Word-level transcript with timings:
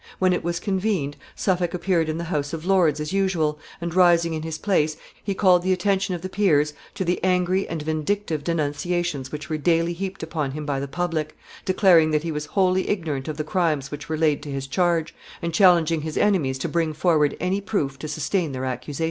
When 0.17 0.33
it 0.33 0.43
was 0.43 0.59
convened, 0.59 1.15
Suffolk 1.35 1.75
appeared 1.75 2.09
in 2.09 2.17
the 2.17 2.23
House 2.23 2.53
of 2.53 2.65
Lords 2.65 2.99
as 2.99 3.13
usual, 3.13 3.59
and, 3.79 3.93
rising 3.93 4.33
in 4.33 4.41
his 4.41 4.57
place, 4.57 4.97
he 5.23 5.35
called 5.35 5.61
the 5.61 5.73
attention 5.73 6.15
of 6.15 6.23
the 6.23 6.27
peers 6.27 6.73
to 6.95 7.05
the 7.05 7.23
angry 7.23 7.67
and 7.69 7.83
vindictive 7.83 8.43
denunciations 8.43 9.31
which 9.31 9.47
were 9.47 9.59
daily 9.59 9.93
heaped 9.93 10.23
upon 10.23 10.53
him 10.53 10.65
by 10.65 10.79
the 10.79 10.87
public, 10.87 11.37
declaring 11.65 12.09
that 12.09 12.23
he 12.23 12.31
was 12.31 12.47
wholly 12.47 12.89
ignorant 12.89 13.27
of 13.27 13.37
the 13.37 13.43
crimes 13.43 13.91
which 13.91 14.09
were 14.09 14.17
laid 14.17 14.41
to 14.41 14.49
his 14.49 14.65
charge, 14.65 15.13
and 15.39 15.53
challenging 15.53 16.01
his 16.01 16.17
enemies 16.17 16.57
to 16.57 16.67
bring 16.67 16.93
forward 16.93 17.37
any 17.39 17.61
proof 17.61 17.99
to 17.99 18.07
sustain 18.07 18.53
their 18.53 18.65
accusations. 18.65 18.99